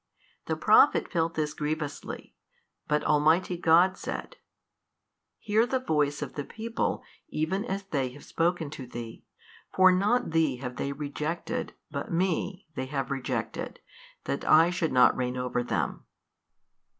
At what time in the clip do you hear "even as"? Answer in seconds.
7.29-7.83